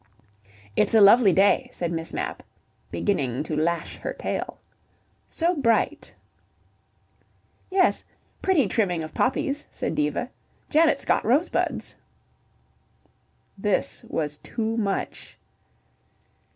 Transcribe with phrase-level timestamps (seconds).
[0.75, 2.41] "It's a lovely day," said Miss Mapp,
[2.89, 4.57] beginning to lash her tail.
[5.27, 6.15] "So bright."
[7.69, 8.03] "Yes.
[8.41, 10.31] Pretty trimming of poppies," said Diva.
[10.71, 11.95] "Janet's got rosebuds."
[13.59, 15.37] This was too much.